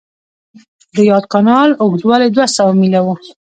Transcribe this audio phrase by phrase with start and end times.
[0.95, 3.07] د یاد کانال اوږدوالی دوه سوه میله و.